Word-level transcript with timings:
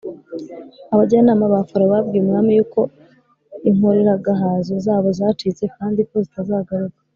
abajyanama 0.93 1.43
ba 1.53 1.61
farawo 1.69 1.91
babwiye 1.93 2.21
umwami 2.23 2.51
yuko 2.57 2.79
inkoreragahazo 3.69 4.73
zabo 4.85 5.07
zabacitse 5.17 5.63
kandi 5.75 5.99
ko 6.09 6.15
zitazagaruka. 6.25 6.97